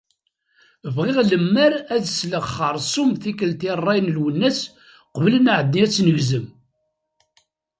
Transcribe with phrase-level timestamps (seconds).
[0.95, 4.59] Bɣiɣ lemmer ad sleɣ xersum tikelt i rray n Lwennas
[5.15, 6.47] qbel ad nεeddi ad tt-nezgem.